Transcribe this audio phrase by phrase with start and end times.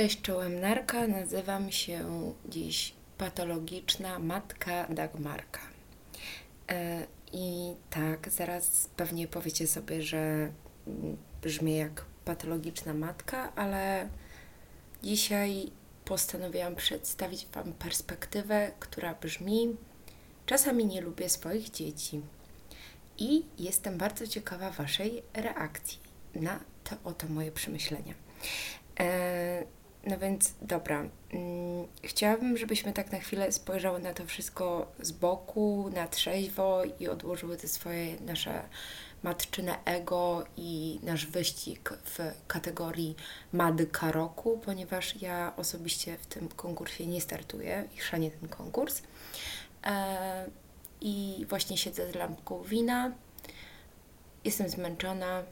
[0.00, 1.06] Cześć, czołem Narka.
[1.06, 2.04] Nazywam się
[2.48, 5.60] dziś patologiczna matka Dagmarka.
[6.68, 10.52] E, I tak, zaraz pewnie powiecie sobie, że
[11.42, 14.08] brzmi jak patologiczna matka, ale
[15.02, 15.70] dzisiaj
[16.04, 19.76] postanowiłam przedstawić Wam perspektywę, która brzmi:
[20.46, 22.20] Czasami nie lubię swoich dzieci.
[23.18, 25.98] I jestem bardzo ciekawa Waszej reakcji
[26.34, 28.14] na te oto moje przemyślenia.
[29.00, 30.98] E, no więc dobra.
[31.32, 37.08] Mm, chciałabym, żebyśmy tak na chwilę spojrzały na to wszystko z boku, na trzeźwo i
[37.08, 38.62] odłożyły te swoje nasze
[39.22, 43.16] matczyne ego i nasz wyścig w kategorii
[43.52, 49.02] Madyka roku, ponieważ ja osobiście w tym konkursie nie startuję i szanię ten konkurs.
[49.84, 50.46] E,
[51.00, 53.12] I właśnie siedzę z lampką wina.
[54.44, 55.42] Jestem zmęczona.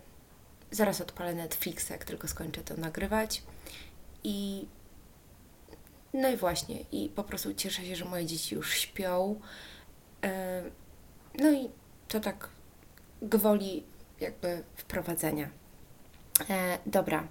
[0.71, 3.43] Zaraz odpalę Netflixa, jak tylko skończę to nagrywać.
[4.25, 4.67] I
[6.13, 9.41] no i właśnie, i po prostu cieszę się, że moje dzieci już śpią.
[11.39, 11.69] No i
[12.09, 12.49] to tak
[13.23, 13.85] gwoli
[14.21, 15.49] jakby wprowadzenia.
[16.51, 17.29] E, dobra.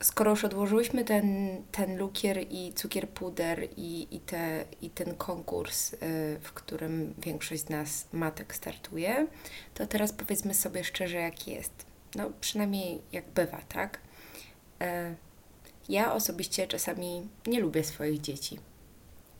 [0.00, 5.92] Skoro już odłożyłyśmy ten, ten lukier i cukier puder i, i, te, i ten konkurs,
[5.92, 5.96] y,
[6.42, 9.26] w którym większość z nas matek startuje,
[9.74, 11.86] to teraz powiedzmy sobie szczerze, jak jest.
[12.14, 14.00] No, przynajmniej jak bywa, tak?
[15.88, 18.58] Ja osobiście czasami nie lubię swoich dzieci.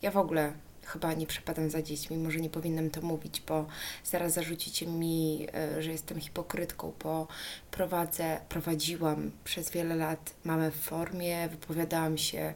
[0.01, 0.53] Ja w ogóle
[0.89, 3.65] chyba nie przepadam za dziećmi, może nie powinnam to mówić, bo
[4.03, 7.27] zaraz zarzucicie mi, e, że jestem hipokrytką, bo
[7.71, 12.53] prowadzę, prowadziłam przez wiele lat mamę w formie, wypowiadałam się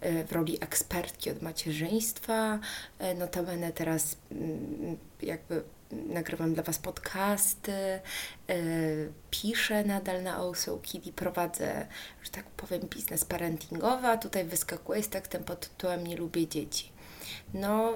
[0.00, 2.58] e, w roli ekspertki od macierzyństwa,
[2.98, 8.00] e, notabene teraz mm, jakby nagrywam dla Was podcasty,
[8.48, 11.86] yy, piszę nadal na Also Kitty, prowadzę,
[12.22, 16.92] że tak powiem, biznes parentingowy, a tutaj wyskakuje z tekstem pod tytułem Nie lubię dzieci.
[17.54, 17.92] No,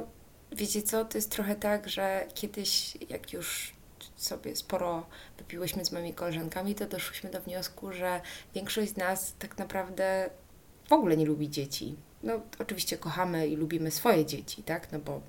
[0.53, 3.77] wiecie co, to jest trochę tak, że kiedyś, jak już
[4.17, 5.07] sobie sporo
[5.39, 8.21] wypiłyśmy z moimi koleżankami, to doszłyśmy do wniosku, że
[8.55, 10.31] większość z nas tak naprawdę
[10.89, 11.97] w ogóle nie lubi dzieci.
[12.23, 14.93] No, oczywiście kochamy i lubimy swoje dzieci, tak?
[14.93, 15.21] No bo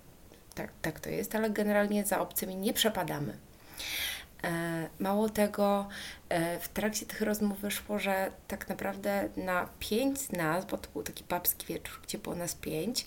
[0.57, 3.37] tak, tak to jest, ale generalnie za obcymi nie przepadamy.
[4.43, 5.87] E, mało tego,
[6.29, 10.89] e, w trakcie tych rozmów wyszło, że tak naprawdę na pięć z nas, bo to
[10.93, 13.05] był taki babski wieczór, gdzie było nas pięć,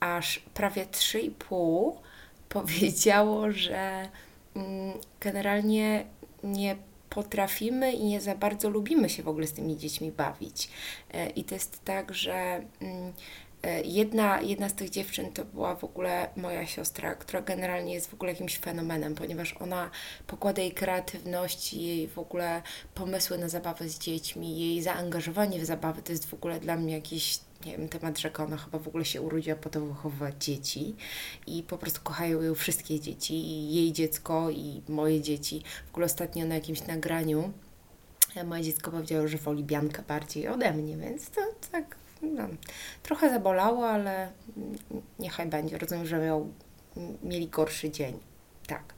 [0.00, 2.00] aż prawie trzy i pół
[2.48, 4.08] powiedziało, że
[4.56, 6.06] mm, generalnie
[6.44, 6.76] nie
[7.10, 10.70] potrafimy i nie za bardzo lubimy się w ogóle z tymi dziećmi bawić.
[11.12, 13.12] E, I to jest tak, że mm,
[13.84, 18.14] jedna, jedna z tych dziewczyn to była w ogóle moja siostra, która generalnie jest w
[18.14, 19.90] ogóle jakimś fenomenem, ponieważ ona
[20.26, 22.62] pokłada jej kreatywność, jej w ogóle
[22.94, 26.94] pomysły na zabawę z dziećmi, jej zaangażowanie w zabawy to jest w ogóle dla mnie
[26.94, 30.96] jakiś nie wiem, temat rzeka, ona chyba w ogóle się urodziła po to wychowywać dzieci
[31.46, 35.62] i po prostu kochają ją wszystkie dzieci, i jej dziecko i moje dzieci.
[35.86, 37.52] W ogóle ostatnio na jakimś nagraniu
[38.34, 41.40] e, moje dziecko powiedziało, że woli Biankę bardziej ode mnie, więc to
[41.72, 42.48] tak no,
[43.02, 44.32] trochę zabolało, ale
[45.18, 45.78] niechaj będzie.
[45.78, 46.48] Rozumiem, że miał,
[47.22, 48.18] mieli gorszy dzień.
[48.66, 48.94] Tak.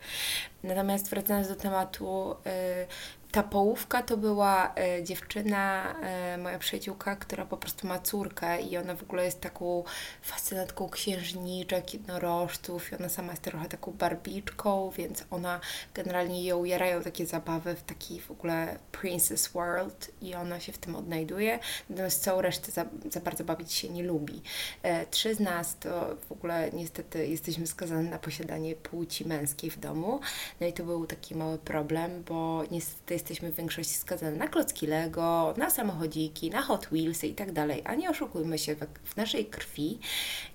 [0.62, 7.46] Natomiast wracając do tematu, y, ta połówka to była e, dziewczyna, e, moja przyjaciółka, która
[7.46, 9.84] po prostu ma córkę i ona w ogóle jest taką
[10.22, 15.60] fascynatką księżniczek, jednorożców i ona sama jest trochę taką barbiczką, więc ona
[15.94, 20.78] generalnie ją jarają takie zabawy w taki w ogóle Princess World i ona się w
[20.78, 21.58] tym odnajduje,
[21.90, 24.42] natomiast całą resztę za, za bardzo bawić się nie lubi.
[24.82, 29.78] E, trzy z nas to w ogóle niestety jesteśmy skazane na posiadanie płci męskiej w
[29.78, 30.20] domu,
[30.60, 34.86] no i to był taki mały problem, bo niestety jesteśmy w większości skazane na klocki
[34.86, 37.82] Lego, na samochodziki, na Hot Wheelsy i tak dalej.
[37.84, 39.98] A nie oszukujmy się, w naszej krwi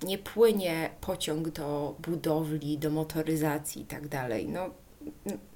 [0.02, 4.48] nie płynie pociąg do budowli, do motoryzacji i tak dalej.
[4.48, 4.70] No,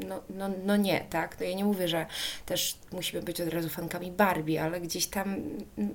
[0.00, 1.40] no, no, no nie, tak?
[1.40, 2.06] No ja nie mówię, że
[2.46, 5.36] też musimy być od razu fankami Barbie, ale gdzieś tam,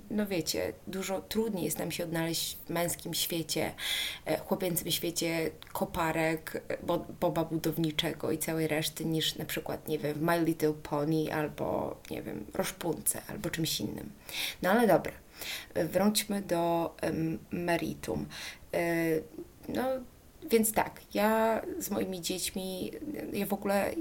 [0.10, 3.72] no wiecie, dużo trudniej jest nam się odnaleźć w męskim świecie,
[4.26, 6.78] e, chłopięcym świecie koparek, e,
[7.20, 11.98] boba budowniczego i całej reszty niż na przykład, nie wiem, w My Little Pony albo,
[12.12, 14.12] nie wiem, Roszpunce albo czymś innym.
[14.62, 15.14] No ale dobra,
[15.76, 18.26] wróćmy do um, meritum.
[18.74, 18.82] E,
[19.70, 19.84] no,
[20.50, 22.92] więc tak, ja z moimi dziećmi,
[23.34, 23.92] ja w ogóle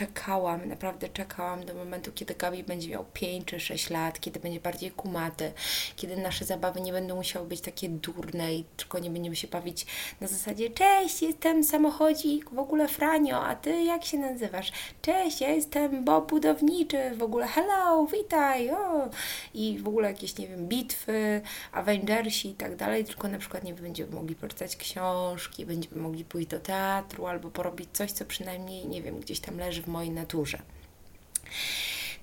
[0.00, 4.60] czekałam, naprawdę czekałam do momentu, kiedy Gabi będzie miał 5 czy 6 lat, kiedy będzie
[4.60, 5.52] bardziej kumaty,
[5.96, 9.86] kiedy nasze zabawy nie będą musiały być takie durne i tylko nie będziemy się bawić
[10.20, 14.72] na zasadzie cześć, jestem samochodzik, w ogóle Franio, a ty jak się nazywasz?
[15.02, 19.08] Cześć, ja jestem Bob Budowniczy, w ogóle hello, witaj, o!
[19.54, 21.40] I w ogóle jakieś, nie wiem, bitwy,
[21.72, 26.48] Avengersi i tak dalej, tylko na przykład nie będziemy mogli przeczytać książki, będziemy mogli pójść
[26.48, 30.58] do teatru albo porobić coś, co przynajmniej, nie wiem, gdzieś tam leży w mojej naturze.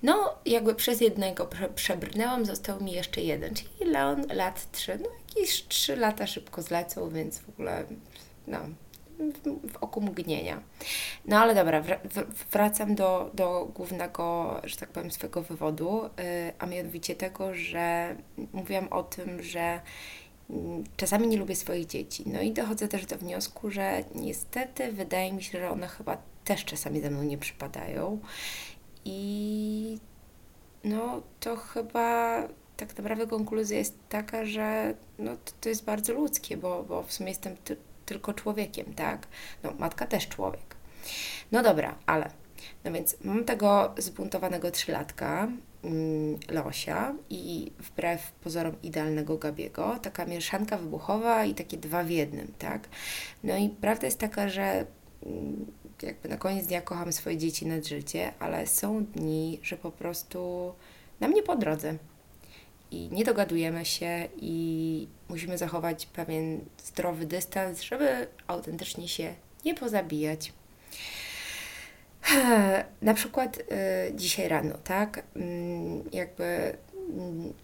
[0.02, 4.98] No, jakby przez jednego prze, przebrnęłam, został mi jeszcze jeden, czyli Leon lat 3.
[5.02, 7.84] No, jakieś 3 lata szybko zlecą, więc w ogóle,
[8.46, 8.58] no,
[9.18, 10.60] w, w oku mgnienia.
[11.24, 11.82] No ale dobra,
[12.52, 18.16] wracam do, do głównego, że tak powiem, swojego wywodu, yy, a mianowicie tego, że
[18.52, 19.80] mówiłam o tym, że
[20.50, 22.22] mm, czasami nie lubię swoich dzieci.
[22.26, 26.16] No i dochodzę też do wniosku, że niestety wydaje mi się, że one chyba
[26.48, 28.18] też czasami ze mną nie przypadają.
[29.04, 29.98] I
[30.84, 32.42] no to chyba
[32.76, 37.12] tak naprawdę konkluzja jest taka, że no, to, to jest bardzo ludzkie, bo, bo w
[37.12, 39.26] sumie jestem ty, tylko człowiekiem, tak?
[39.62, 40.76] No, matka też człowiek.
[41.52, 42.30] No dobra, ale.
[42.84, 45.48] No więc mam tego zbuntowanego trzylatka,
[45.84, 52.52] mm, Losia i wbrew pozorom idealnego Gabiego, taka mieszanka wybuchowa i takie dwa w jednym,
[52.58, 52.88] tak?
[53.44, 54.86] No i prawda jest taka, że
[55.26, 55.66] mm,
[56.02, 60.72] jakby na koniec dnia kocham swoje dzieci nad życie, ale są dni, że po prostu
[61.20, 61.94] nam nie po drodze.
[62.90, 69.34] I nie dogadujemy się i musimy zachować pewien zdrowy dystans, żeby autentycznie się
[69.64, 70.52] nie pozabijać.
[73.02, 73.62] Na przykład y,
[74.14, 75.18] dzisiaj rano, tak?
[75.18, 75.20] Y,
[76.12, 76.76] jakby y,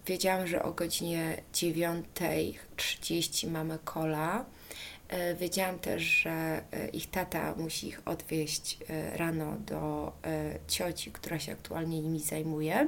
[0.05, 4.45] wiedziałam, że o godzinie 9.30 mamy kola
[5.39, 6.31] wiedziałam też, że
[6.71, 10.11] e, ich tata musi ich odwieźć e, rano do
[10.67, 12.87] cioci, która się aktualnie nimi zajmuje.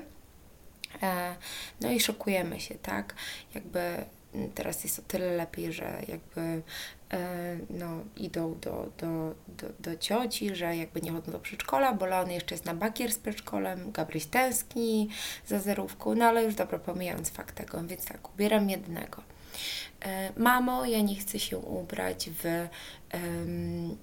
[1.81, 3.15] No i szokujemy się, tak?
[3.55, 4.05] Jakby
[4.55, 6.61] teraz jest o tyle lepiej, że jakby
[7.69, 12.31] no, idą do, do, do, do cioci, że jakby nie chodzą do przedszkola, bo Leon
[12.31, 15.09] jeszcze jest na bakier z przedszkolem, Gabryś tęskni
[15.47, 19.37] za zerówką, no ale już dobra, pomijając fakt tego, więc tak, ubieram jednego.
[20.38, 22.68] Mamo, ja nie chcę się ubrać w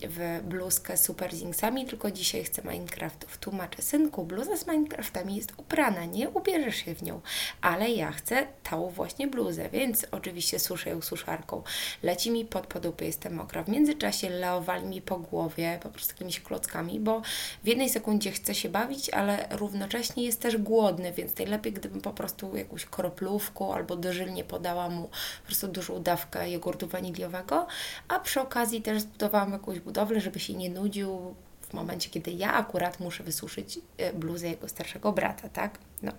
[0.09, 3.39] w bluzkę super zingsami, tylko dzisiaj chcę Minecraftów.
[3.39, 7.21] Tłumaczę, synku, bluza z Minecraftami jest uprana, nie ubierzesz się w nią,
[7.61, 11.62] ale ja chcę tą właśnie bluzę, więc oczywiście suszę ją suszarką.
[12.03, 13.65] Leci mi pod podupy, jestem mokra.
[13.65, 17.23] W międzyczasie leowali mi po głowie po prostu jakimiś klockami, bo
[17.65, 22.11] w jednej sekundzie chce się bawić, ale równocześnie jest też głodny, więc najlepiej gdybym po
[22.11, 25.09] prostu jakąś kroplówką albo dożylnie podała mu
[25.41, 27.67] po prostu dużą dawkę jogurtu waniliowego,
[28.09, 32.31] a przy okazji też też zbudowałam jakąś budowlę, żeby się nie nudził w momencie, kiedy
[32.31, 35.79] ja akurat muszę wysuszyć e, bluzę jego starszego brata, tak?
[36.02, 36.12] No.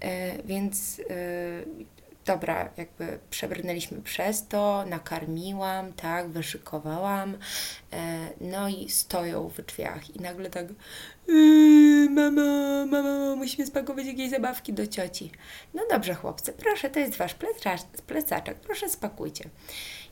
[0.00, 1.14] E, więc e,
[2.24, 7.38] dobra, jakby przebrnęliśmy przez to, nakarmiłam, tak, wyszykowałam,
[8.40, 10.66] no i stoją w drzwiach i nagle tak
[11.28, 15.30] yy, mamo, mamo, musimy spakować jakieś zabawki do cioci.
[15.74, 17.34] No dobrze chłopcy, proszę, to jest Wasz
[18.06, 19.50] plecaczek, proszę spakujcie.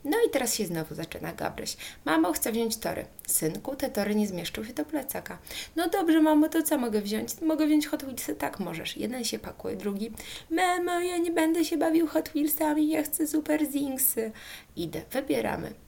[0.04, 1.76] No i teraz się znowu zaczyna Gabryś.
[2.04, 3.06] Mamo, chcę wziąć tory.
[3.26, 5.38] Synku, te tory nie zmieszczą się do plecaka.
[5.76, 7.40] No dobrze, mamo, to co mogę wziąć?
[7.40, 8.34] Mogę wziąć Hot Wheelsy?
[8.34, 8.96] Tak, możesz.
[8.96, 10.10] Jeden się pakuje, drugi.
[10.50, 14.32] Mamo, ja nie będę się bawił Hot Wheelsami, ja chcę Super Zingsy.
[14.76, 15.83] Idę, wybieramy.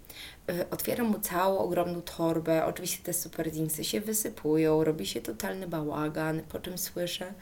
[0.51, 2.65] Y, otwieram mu całą ogromną torbę.
[2.65, 7.33] Oczywiście te super zingsy się wysypują, robi się totalny bałagan, po czym słyszę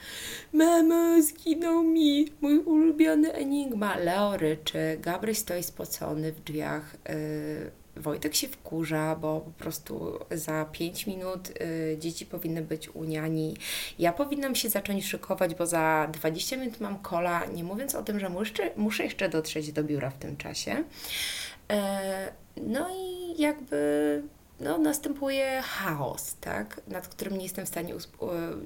[0.52, 3.96] Mamo, zginął mi mój ulubiony Enigma.
[3.96, 6.96] Leo ryczy, Gabryś stoi spocony w drzwiach.
[7.08, 13.04] Yy, Wojtek się wkurza, bo po prostu za 5 minut y, dzieci powinny być u
[13.04, 13.56] niani.
[13.98, 18.20] Ja powinnam się zacząć szykować, bo za 20 minut mam kola, nie mówiąc o tym,
[18.20, 20.84] że muszę, muszę jeszcze dotrzeć do biura w tym czasie.
[21.70, 24.22] E, no i jakby
[24.60, 27.94] no, następuje chaos, tak, nad którym nie jestem w stanie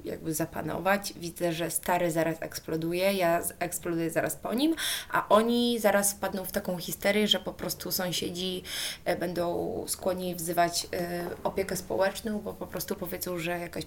[0.04, 1.12] jakby zapanować.
[1.16, 4.74] Widzę, że stary zaraz eksploduje, ja eksploduję zaraz po nim,
[5.10, 8.62] a oni zaraz wpadną w taką histerię, że po prostu sąsiedzi
[9.04, 13.84] e, będą skłonni wzywać e, opiekę społeczną, bo po prostu powiedzą, że jakaś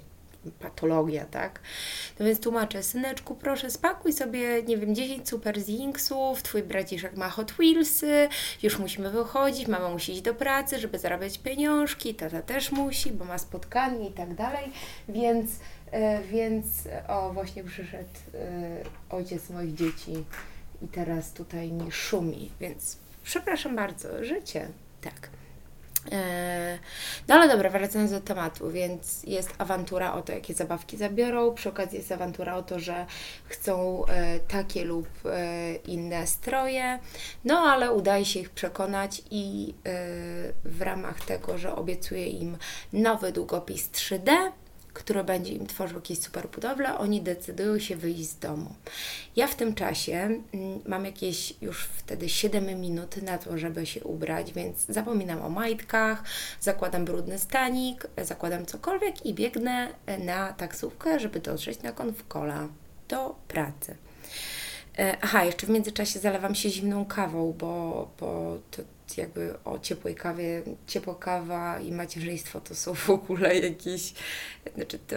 [0.60, 1.60] patologia, tak?
[2.20, 7.30] No więc tłumaczę, syneczku, proszę spakuj sobie, nie wiem, 10 super zinksów, twój braciszek ma
[7.30, 8.30] Hot Wheelsy,
[8.64, 13.26] już musimy wychodzić, mama musi iść do pracy, żeby zarabiać pieniążki, tata też musi, bo
[13.26, 14.72] ma spotkanie i tak dalej,
[15.10, 15.52] więc,
[15.92, 16.66] e, więc
[17.08, 20.24] o, właśnie przyszedł e, ojciec moich dzieci
[20.82, 24.68] i teraz tutaj mi szumi, więc przepraszam bardzo, życie,
[25.02, 25.41] tak.
[26.12, 26.80] E,
[27.28, 31.54] no ale dobra, wracając do tematu, więc jest awantura o to, jakie zabawki zabiorą.
[31.54, 33.06] Przy okazji jest awantura o to, że
[33.46, 37.00] chcą e, takie lub e, inne stroje.
[37.46, 39.74] No ale udaje się ich przekonać i
[40.66, 42.58] w ramach tego, że obiecuję im
[42.94, 44.52] nowy długopis 3D,
[44.94, 48.76] które będzie im tworzył jakieś super budowle, oni decydują się wyjść z domu.
[49.36, 54.04] Ja w tym czasie mm, mam jakieś już wtedy 7 minut na to, żeby się
[54.04, 56.24] ubrać, więc zapominam o majtkach,
[56.60, 59.88] zakładam brudny stanik, zakładam cokolwiek i biegnę
[60.20, 62.68] na taksówkę, żeby dotrzeć na konfkola
[63.08, 63.96] do pracy.
[65.00, 68.82] E, aha, jeszcze w międzyczasie zalewam się zimną kawą, bo, bo to
[69.18, 74.14] jakby o ciepłej kawie, ciepła kawa i macierzyństwo to są w ogóle jakieś,
[74.76, 75.16] znaczy to,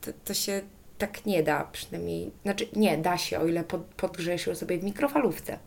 [0.00, 0.62] to, to się
[0.98, 4.84] tak nie da, przynajmniej, znaczy nie, da się, o ile pod, podgrzejesz ją sobie w
[4.84, 5.58] mikrofalówce.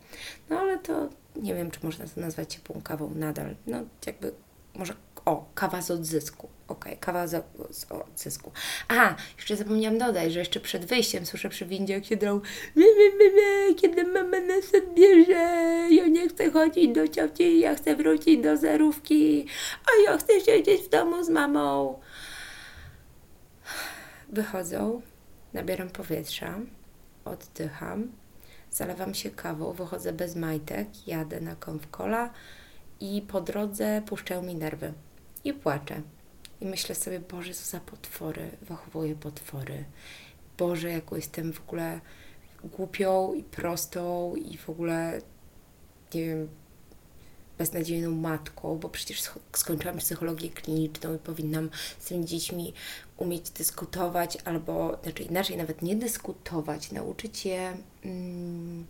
[0.50, 3.56] No ale to nie wiem, czy można to nazwać ciepłą kawą nadal.
[3.66, 4.32] No jakby
[4.74, 6.48] może o, kawa z odzysku.
[6.68, 8.52] Okej, okay, kawa z, z odzysku.
[8.88, 12.40] Aha, jeszcze zapomniałam dodać, że jeszcze przed wyjściem słyszę przy windzie, jak się drą
[13.76, 15.32] kiedy mama nas odbierze,
[15.90, 19.46] ja nie chcę chodzić do cioci, ja chcę wrócić do zerówki,
[19.86, 22.00] a ja chcę siedzieć w domu z mamą.
[24.28, 25.02] Wychodzą,
[25.52, 26.58] nabieram powietrza,
[27.24, 28.12] oddycham,
[28.70, 32.30] zalewam się kawą, wychodzę bez majtek, jadę na konfkola
[33.00, 34.92] i po drodze puszczają mi nerwy
[35.44, 36.02] i płaczę.
[36.60, 39.84] I myślę sobie, Boże, co za potwory, wychowuję potwory.
[40.58, 42.00] Boże, jaką jestem w ogóle
[42.64, 45.20] głupią i prostą i w ogóle,
[46.14, 46.48] nie wiem,
[47.58, 49.22] beznadziejną matką, bo przecież
[49.52, 52.72] skończyłam psychologię kliniczną i powinnam z tymi dziećmi
[53.16, 58.86] umieć dyskutować, albo znaczy inaczej, nawet nie dyskutować, nauczyć je mm,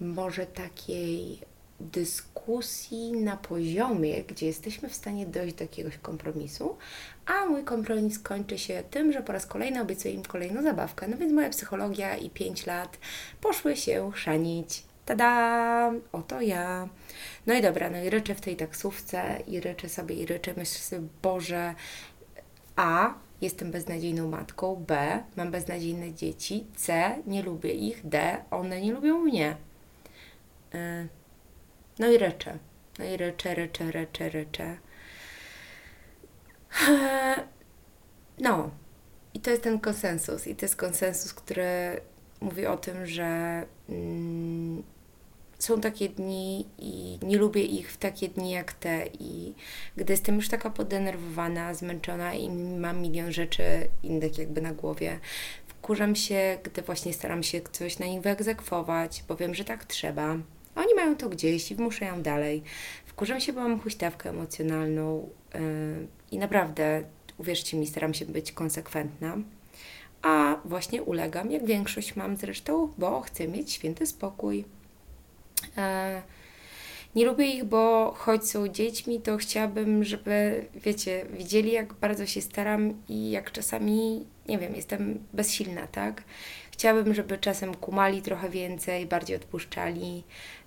[0.00, 1.38] może takiej
[1.82, 6.76] dyskusji na poziomie, gdzie jesteśmy w stanie dojść do jakiegoś kompromisu,
[7.26, 11.08] a mój kompromis kończy się tym, że po raz kolejny obiecuję im kolejną zabawkę.
[11.08, 12.98] No więc moja psychologia i 5 lat
[13.40, 14.82] poszły się chrzanić.
[15.06, 15.92] Tada!
[16.12, 16.88] Oto ja.
[17.46, 20.54] No i dobra, no i ryczę w tej taksówce i ryczę sobie i ryczę.
[20.56, 21.74] Myślę sobie, Boże,
[22.76, 28.92] A, jestem beznadziejną matką, B, mam beznadziejne dzieci, C, nie lubię ich, D, one nie
[28.92, 29.56] lubią mnie.
[30.74, 31.21] Y
[31.98, 32.58] no i ryczę.
[32.98, 34.76] No i ryczę, ryczę, ryczę, ryczę.
[38.38, 38.70] No.
[39.34, 40.46] I to jest ten konsensus.
[40.46, 42.00] I to jest konsensus, który
[42.40, 44.82] mówi o tym, że mm,
[45.58, 49.06] są takie dni i nie lubię ich w takie dni jak te.
[49.06, 49.54] I
[49.96, 55.20] gdy jestem już taka podenerwowana, zmęczona i mam milion rzeczy innych jakby na głowie,
[55.66, 60.36] wkurzam się, gdy właśnie staram się coś na nich wyegzekwować, bo wiem, że tak trzeba
[60.74, 62.62] oni mają to gdzieś i muszę ją dalej.
[63.06, 65.60] Wkurzam się, bo mam huśtawkę emocjonalną yy,
[66.30, 67.04] i naprawdę,
[67.38, 69.36] uwierzcie mi, staram się być konsekwentna.
[70.22, 74.56] A właśnie ulegam, jak większość mam zresztą, bo chcę mieć święty spokój.
[74.56, 75.82] Yy,
[77.14, 82.40] nie lubię ich, bo choć są dziećmi, to chciałabym, żeby, wiecie, widzieli, jak bardzo się
[82.40, 86.22] staram i jak czasami, nie wiem, jestem bezsilna, tak?
[86.70, 90.61] Chciałabym, żeby czasem kumali trochę więcej, bardziej odpuszczali, E,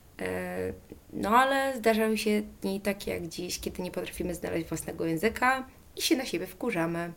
[1.14, 6.02] no ale zdarzały się dni takie jak dziś, kiedy nie potrafimy znaleźć własnego języka i
[6.02, 7.14] się na siebie wkurzamy.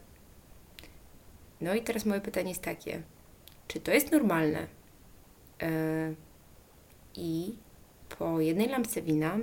[1.61, 3.03] No i teraz moje pytanie jest takie:
[3.69, 4.67] czy to jest normalne?
[5.63, 6.15] E,
[7.15, 7.55] I
[8.19, 9.39] po jednej lampce wina,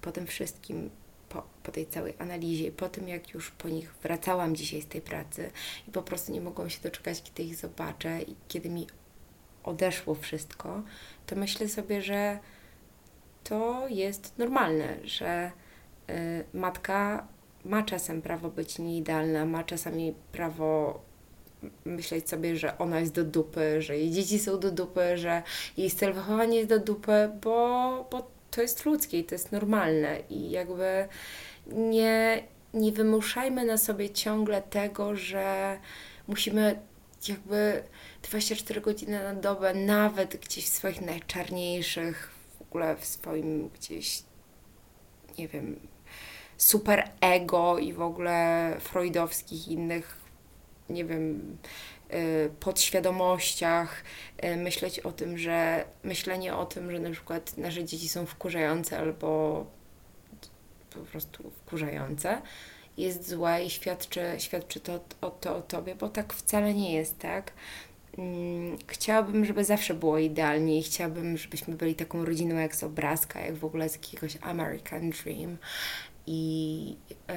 [0.00, 0.90] po tym wszystkim,
[1.28, 5.00] po, po tej całej analizie, po tym jak już po nich wracałam dzisiaj z tej
[5.00, 5.50] pracy
[5.88, 8.86] i po prostu nie mogłam się doczekać, kiedy ich zobaczę i kiedy mi
[9.64, 10.82] odeszło wszystko,
[11.26, 12.38] to myślę sobie, że
[13.50, 15.50] to jest normalne, że
[16.10, 16.12] y,
[16.54, 17.26] matka
[17.64, 21.00] ma czasem prawo być nieidealna, ma czasami prawo
[21.84, 25.42] myśleć sobie, że ona jest do dupy, że jej dzieci są do dupy, że
[25.76, 30.20] jej styl wychowania jest do dupy, bo, bo to jest ludzkie i to jest normalne.
[30.30, 31.08] I jakby
[31.66, 32.42] nie,
[32.74, 35.78] nie wymuszajmy na sobie ciągle tego, że
[36.28, 36.80] musimy
[37.28, 37.82] jakby
[38.22, 42.39] 24 godziny na dobę, nawet gdzieś w swoich najczarniejszych
[42.70, 44.22] ogóle w swoim gdzieś,
[45.38, 45.80] nie wiem,
[46.56, 50.16] super ego i w ogóle freudowskich innych,
[50.90, 51.56] nie wiem,
[52.12, 54.04] y, podświadomościach
[54.44, 58.98] y, myśleć o tym, że myślenie o tym, że na przykład nasze dzieci są wkurzające
[58.98, 59.66] albo
[60.90, 62.42] po prostu wkurzające
[62.96, 67.18] jest złe i świadczy, świadczy to o, to o tobie, bo tak wcale nie jest,
[67.18, 67.52] tak?
[68.18, 73.40] Mm, chciałabym, żeby zawsze było idealnie i chciałabym, żebyśmy byli taką rodziną jak z obrazka,
[73.40, 75.58] jak w ogóle z jakiegoś American Dream.
[76.26, 76.96] I,
[77.28, 77.34] yy,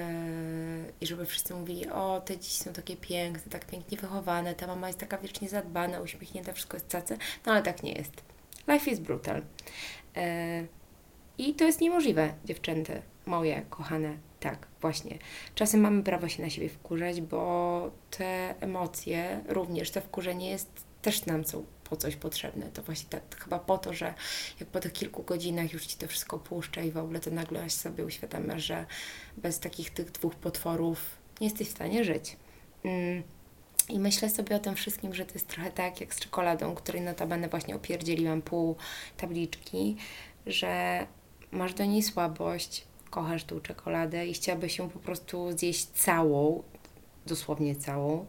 [1.01, 4.87] I żeby wszyscy mówili, o, te dzieci są takie piękne, tak pięknie wychowane, ta mama
[4.87, 7.17] jest taka wiecznie zadbana, uśmiechnięta, wszystko jest cace.
[7.45, 8.13] No ale tak nie jest.
[8.67, 9.41] Life is brutal.
[10.15, 10.23] Yy,
[11.37, 14.17] I to jest niemożliwe, dziewczęty moje, kochane.
[14.39, 15.17] Tak, właśnie.
[15.55, 21.25] Czasem mamy prawo się na siebie wkurzać, bo te emocje, również to wkurzenie jest też
[21.25, 22.65] nam są po coś potrzebne.
[22.65, 24.13] To właśnie tak, chyba po to, że
[24.59, 27.69] jak po tych kilku godzinach już Ci to wszystko puszcza i w ogóle to nagle
[27.69, 28.85] sobie uświadamiasz, że
[29.37, 30.99] bez takich tych dwóch potworów
[31.41, 32.37] nie jesteś w stanie żyć.
[32.83, 33.23] Mm.
[33.89, 37.01] I myślę sobie o tym wszystkim, że to jest trochę tak jak z czekoladą, której
[37.01, 38.75] notabene właśnie opierdzieliłam pół
[39.17, 39.95] tabliczki,
[40.45, 41.05] że
[41.51, 46.63] masz do niej słabość, kochasz tą czekoladę i chciałabyś ją po prostu zjeść całą,
[47.25, 48.25] dosłownie całą,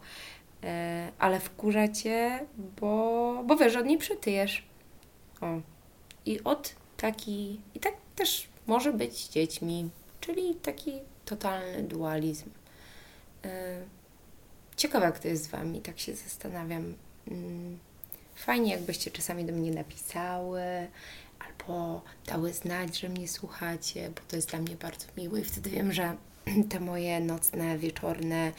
[0.63, 2.45] e, ale wkurza Cię,
[2.81, 4.63] bo, bo wiesz, od niej przytyjesz.
[5.41, 5.47] O.
[6.25, 9.89] I od taki, i tak też może być z dziećmi,
[10.21, 10.91] czyli taki
[11.25, 12.49] totalny dualizm.
[13.45, 13.81] E,
[14.75, 16.93] ciekawe, jak to jest z Wami, tak się zastanawiam.
[17.27, 17.79] Mm,
[18.35, 20.61] fajnie, jakbyście czasami do mnie napisały,
[21.47, 25.69] albo dały znać, że mnie słuchacie, bo to jest dla mnie bardzo miłe i wtedy
[25.69, 26.15] wiem, że
[26.69, 28.51] te moje nocne, wieczorne,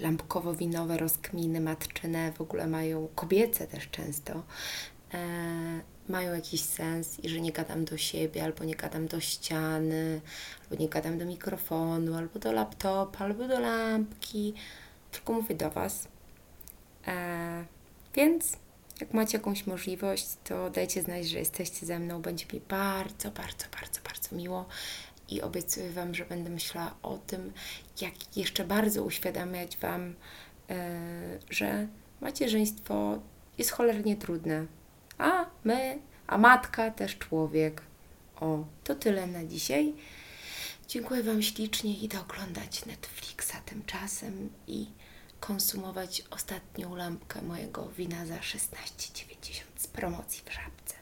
[0.00, 4.42] lampkowo-winowe rozkminy matczyne w ogóle mają, kobiece też często,
[5.14, 10.20] e, mają jakiś sens i że nie gadam do siebie, albo nie gadam do ściany,
[10.62, 14.54] albo nie gadam do mikrofonu, albo do laptopa, albo do lampki,
[15.12, 16.08] tylko mówię do Was.
[17.06, 17.64] E,
[18.14, 18.56] więc
[19.00, 22.22] jak macie jakąś możliwość, to dajcie znać, że jesteście ze mną.
[22.22, 24.66] Będzie mi bardzo, bardzo, bardzo, bardzo miło.
[25.28, 27.52] I obiecuję Wam, że będę myślała o tym,
[28.00, 30.14] jak jeszcze bardzo uświadamiać Wam,
[30.68, 30.76] yy,
[31.50, 31.86] że
[32.20, 33.18] macierzyństwo
[33.58, 34.66] jest cholernie trudne.
[35.18, 37.82] A my, a matka też człowiek.
[38.40, 39.94] O, to tyle na dzisiaj.
[40.88, 44.86] Dziękuję Wam ślicznie i do oglądać Netflixa tymczasem i
[45.40, 50.94] konsumować ostatnią lampkę mojego wina za 16,90 z promocji w Żabce.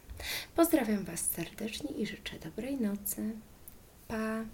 [0.56, 3.32] Pozdrawiam Was serdecznie i życzę dobrej nocy.
[4.08, 4.44] Pa!